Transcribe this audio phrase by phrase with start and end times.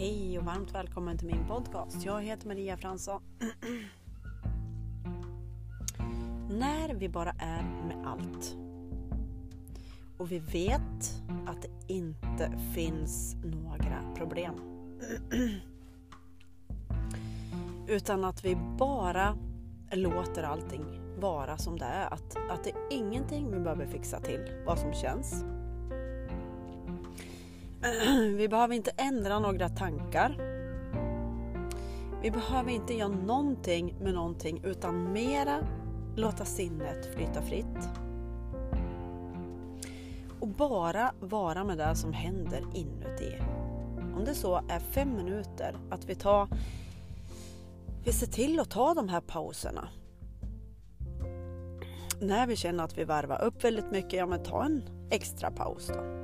[0.00, 2.04] Hej och varmt välkommen till min podcast.
[2.04, 3.22] Jag heter Maria Fransson.
[6.50, 8.56] När vi bara är med allt
[10.18, 14.54] och vi vet att det inte finns några problem.
[17.88, 19.36] Utan att vi bara
[19.92, 20.84] låter allting
[21.18, 22.14] vara som det är.
[22.14, 25.44] Att, att det är ingenting vi behöver fixa till vad som känns.
[28.36, 30.36] Vi behöver inte ändra några tankar.
[32.22, 35.58] Vi behöver inte göra någonting med någonting utan mera
[36.16, 37.88] låta sinnet flyta fritt.
[40.40, 43.36] Och bara vara med det som händer inuti.
[44.16, 46.48] Om det så är fem minuter, att vi tar
[48.04, 49.88] vi ser till att ta de här pauserna.
[52.20, 55.90] När vi känner att vi varvar upp väldigt mycket, ja men ta en extra paus
[55.94, 56.19] då.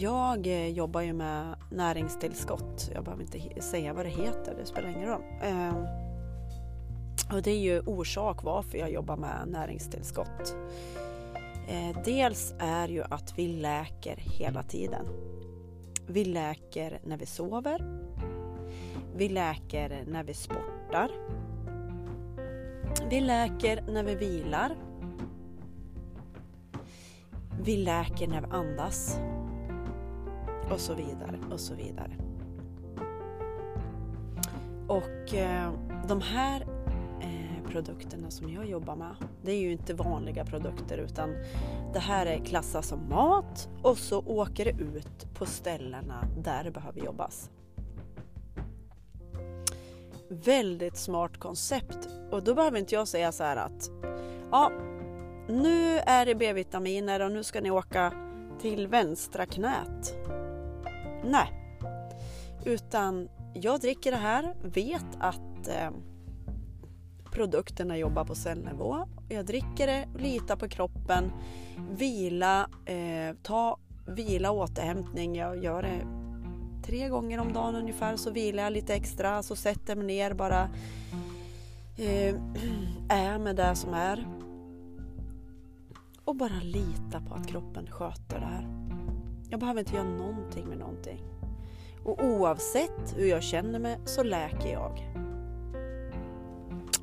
[0.00, 2.90] Jag eh, jobbar ju med näringstillskott.
[2.94, 5.22] Jag behöver inte säga vad det heter, det spelar ingen roll.
[5.42, 5.86] Ehm,
[7.32, 10.56] och det är ju orsak varför jag jobbar med näringstillskott.
[11.68, 15.06] Eh, dels är ju att vi läker hela tiden.
[16.06, 18.08] Vi läker när vi sover.
[19.16, 21.10] Vi läker när vi sportar.
[23.10, 24.76] Vi läker när vi vilar.
[27.60, 29.18] Vi läker när vi andas.
[30.70, 32.16] Och så vidare och så vidare.
[34.88, 35.72] Och eh,
[36.08, 36.60] de här
[37.20, 41.34] eh, produkterna som jag jobbar med, det är ju inte vanliga produkter utan
[41.92, 46.70] det här är klassat som mat och så åker det ut på ställena där det
[46.70, 47.50] behöver jobbas.
[50.28, 53.90] Väldigt smart koncept och då behöver inte jag säga så här att
[54.50, 54.72] ja,
[55.48, 58.12] nu är det B-vitaminer och nu ska ni åka
[58.60, 60.23] till vänstra knät.
[61.24, 61.52] Nej,
[62.64, 65.90] utan jag dricker det här, vet att eh,
[67.32, 69.08] produkterna jobbar på cellnivå.
[69.28, 71.32] Jag dricker det, litar på kroppen,
[71.90, 75.36] vila, eh, ta vila och återhämtning.
[75.36, 76.06] Jag gör det
[76.86, 80.34] tre gånger om dagen ungefär så vilar jag lite extra så sätter jag mig ner
[80.34, 80.68] bara
[81.96, 82.34] eh,
[83.08, 84.26] är med det som är
[86.24, 88.53] och bara lita på att kroppen sköter det här.
[89.54, 91.22] Jag behöver inte göra någonting med någonting.
[92.04, 95.12] Och oavsett hur jag känner mig så läker jag.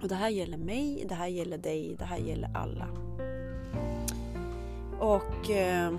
[0.01, 2.87] Och det här gäller mig, det här gäller dig, det här gäller alla.
[4.99, 5.93] Och eh,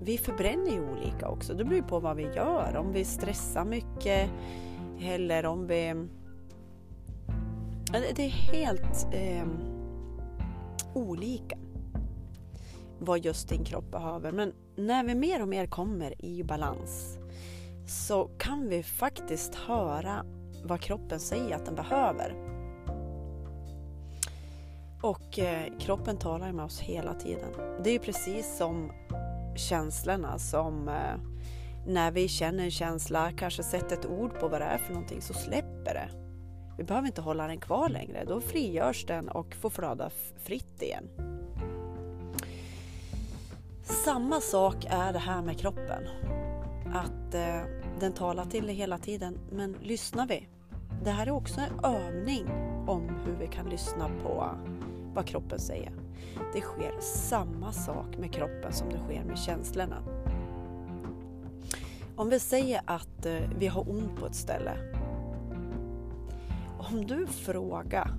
[0.00, 1.54] vi förbränner ju olika också.
[1.54, 2.76] Det beror på vad vi gör.
[2.76, 4.30] Om vi stressar mycket
[5.00, 6.06] eller om vi...
[8.16, 9.46] Det är helt eh,
[10.94, 11.58] olika
[12.98, 14.32] vad just din kropp behöver.
[14.32, 17.18] Men när vi mer och mer kommer i balans
[17.86, 20.24] så kan vi faktiskt höra
[20.64, 22.34] vad kroppen säger att den behöver.
[25.00, 27.50] Och eh, kroppen talar med oss hela tiden.
[27.84, 28.92] Det är precis som
[29.56, 31.16] känslorna som eh,
[31.86, 35.22] när vi känner en känsla, kanske sätter ett ord på vad det är för någonting
[35.22, 36.08] så släpper det.
[36.78, 40.10] Vi behöver inte hålla den kvar längre, då frigörs den och får flöda
[40.44, 41.08] fritt igen.
[43.84, 46.08] Samma sak är det här med kroppen.
[46.92, 47.62] Att eh,
[48.00, 50.48] den talar till dig hela tiden, men lyssnar vi?
[51.04, 52.46] Det här är också en övning
[52.86, 54.50] om hur vi kan lyssna på
[55.14, 55.92] vad kroppen säger.
[56.54, 60.02] Det sker samma sak med kroppen som det sker med känslorna.
[62.16, 64.72] Om vi säger att eh, vi har ont på ett ställe.
[66.90, 68.10] Om du frågar,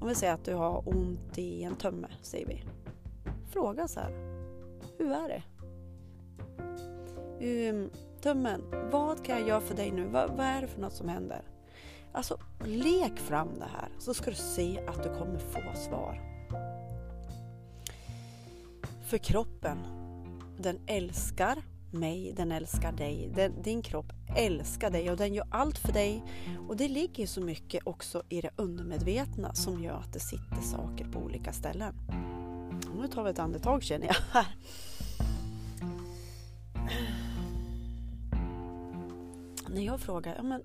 [0.00, 2.62] om vi säger att du har ont i en tömme, säger vi.
[3.50, 4.33] Fråga så här.
[5.04, 5.42] Hur är det?
[7.70, 7.90] Um,
[8.22, 10.04] tummen, vad kan jag göra för dig nu?
[10.04, 11.42] Vad, vad, är det för något som händer?
[12.12, 16.20] Alltså, lek fram det här så ska du se att du kommer få svar.
[19.06, 19.78] För kroppen,
[20.58, 23.30] den älskar mig, den älskar dig.
[23.34, 26.22] Den, din kropp älskar dig och den gör allt för dig.
[26.68, 31.04] Och det ligger så mycket också i det undermedvetna som gör att det sitter saker
[31.04, 31.94] på olika ställen.
[33.00, 34.44] Nu tar vi ett andetag känner jag
[39.74, 40.62] När jag frågar, ja men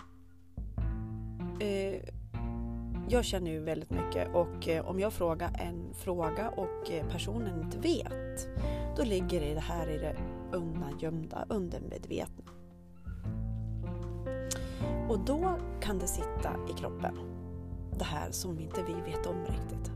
[1.60, 2.02] eh,
[3.10, 7.62] jag känner ju väldigt mycket och eh, om jag frågar en fråga och eh, personen
[7.62, 8.48] inte vet,
[8.98, 10.16] då ligger det här i det
[10.52, 12.52] undangömda, undermedvetna.
[15.10, 17.16] Och då kan det sitta i kroppen,
[17.98, 19.92] det här som inte vi vet om riktigt.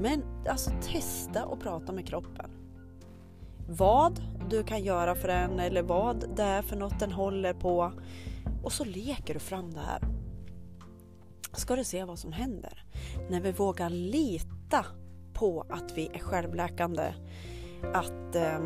[0.00, 2.50] Men alltså testa att prata med kroppen.
[3.68, 7.92] vad du kan göra för den eller vad det är för något den håller på.
[8.62, 10.00] Och så leker du fram det här.
[11.52, 12.84] Ska du se vad som händer.
[13.30, 14.84] När vi vågar lita
[15.32, 17.14] på att vi är självläkande.
[17.94, 18.60] Att eh,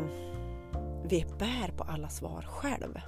[1.03, 2.99] vi bär på alla svar själv.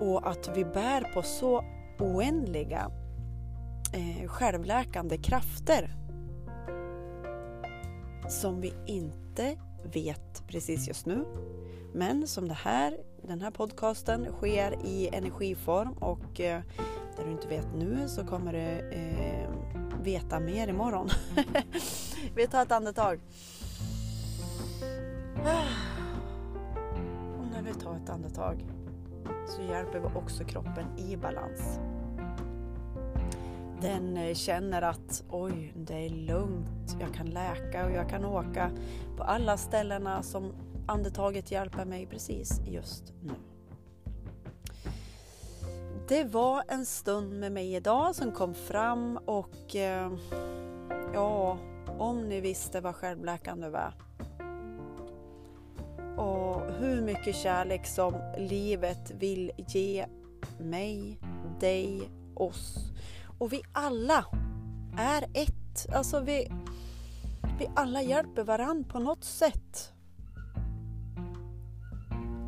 [0.00, 1.64] Och att vi bär på så
[1.98, 2.90] oändliga
[3.92, 5.96] eh, självläkande krafter
[8.28, 9.56] som vi inte
[9.92, 11.24] vet precis just nu.
[11.94, 16.62] Men som det här, den här podcasten sker i energiform och eh,
[17.16, 19.50] där du inte vet nu så kommer du eh,
[20.02, 21.08] veta mer imorgon.
[22.34, 23.20] vi tar ett andetag.
[27.38, 28.66] Och när vi tar ett andetag
[29.48, 31.78] så hjälper vi också kroppen i balans.
[33.84, 38.70] Den eh, känner att oj, det är lugnt, jag kan läka och jag kan åka
[39.16, 40.52] på alla ställena som
[40.86, 43.32] andetaget hjälper mig precis just nu.
[46.08, 50.12] Det var en stund med mig idag som kom fram och eh,
[51.14, 51.58] ja,
[51.98, 53.94] om ni visste vad självläkande var
[56.16, 60.06] och hur mycket kärlek som livet vill ge
[60.58, 61.18] mig,
[61.60, 62.94] dig, oss.
[63.38, 64.24] Och vi alla
[64.98, 65.94] är ett.
[65.94, 66.52] Alltså vi,
[67.58, 69.92] vi alla hjälper varandra på något sätt.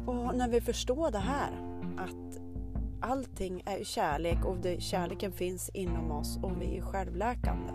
[0.07, 1.51] Och när vi förstår det här,
[1.99, 2.41] att
[3.01, 7.73] allting är kärlek och det, kärleken finns inom oss och vi är självläkande.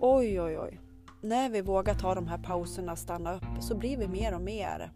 [0.00, 0.80] Oj, oj, oj
[1.20, 4.92] när vi vågar ta de här pauserna, stanna upp, så blir vi mer och mer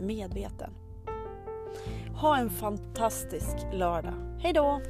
[0.00, 0.70] medveten.
[2.14, 4.14] Ha en fantastisk lördag.
[4.38, 4.80] Hej då!